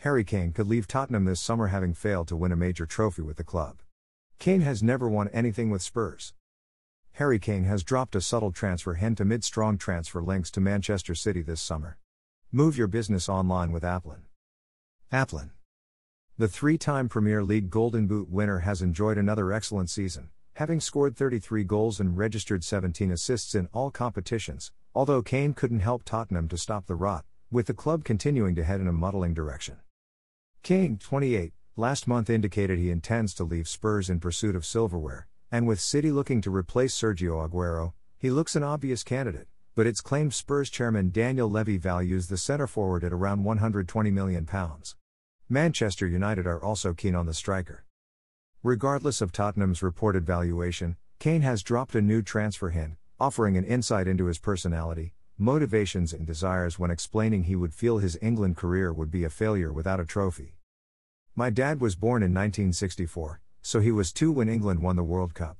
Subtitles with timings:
[0.00, 3.36] Harry Kane could leave Tottenham this summer having failed to win a major trophy with
[3.36, 3.82] the club.
[4.38, 6.32] Kane has never won anything with Spurs.
[7.12, 11.42] Harry Kane has dropped a subtle transfer hint amid strong transfer links to Manchester City
[11.42, 11.98] this summer.
[12.50, 14.20] Move your business online with Applin.
[15.12, 15.50] Applin.
[16.38, 21.14] The three time Premier League Golden Boot winner has enjoyed another excellent season, having scored
[21.14, 26.56] 33 goals and registered 17 assists in all competitions, although Kane couldn't help Tottenham to
[26.56, 29.76] stop the rot, with the club continuing to head in a muddling direction.
[30.62, 35.66] Kane, 28, last month indicated he intends to leave Spurs in pursuit of silverware, and
[35.66, 40.34] with City looking to replace Sergio Aguero, he looks an obvious candidate, but it's claimed
[40.34, 44.46] Spurs chairman Daniel Levy values the centre forward at around £120 million.
[45.48, 47.84] Manchester United are also keen on the striker.
[48.62, 54.06] Regardless of Tottenham's reported valuation, Kane has dropped a new transfer hint, offering an insight
[54.06, 59.10] into his personality, motivations, and desires when explaining he would feel his England career would
[59.10, 60.54] be a failure without a trophy.
[61.36, 65.32] My dad was born in 1964, so he was two when England won the World
[65.32, 65.58] Cup.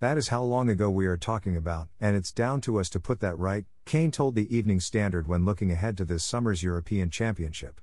[0.00, 2.98] That is how long ago we are talking about, and it's down to us to
[2.98, 7.10] put that right, Kane told the Evening Standard when looking ahead to this summer's European
[7.10, 7.80] Championship.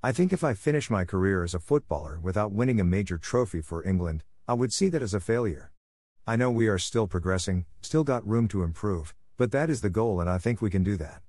[0.00, 3.60] I think if I finish my career as a footballer without winning a major trophy
[3.60, 5.72] for England, I would see that as a failure.
[6.26, 9.90] I know we are still progressing, still got room to improve, but that is the
[9.90, 11.20] goal and I think we can do that.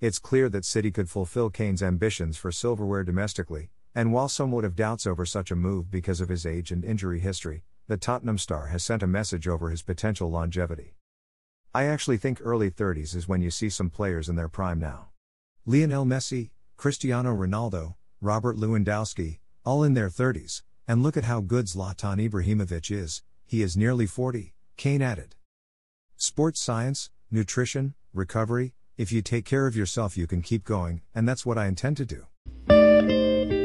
[0.00, 4.64] It's clear that City could fulfill Kane's ambitions for silverware domestically, and while some would
[4.64, 8.38] have doubts over such a move because of his age and injury history, the Tottenham
[8.38, 10.94] star has sent a message over his potential longevity.
[11.74, 15.08] I actually think early 30s is when you see some players in their prime now.
[15.66, 21.66] Lionel Messi, Cristiano Ronaldo, Robert Lewandowski, all in their 30s, and look at how good
[21.66, 25.34] Zlatan Ibrahimovic is, he is nearly 40, Kane added.
[26.16, 31.28] Sports science, nutrition, recovery, if you take care of yourself, you can keep going, and
[31.28, 33.59] that's what I intend to do.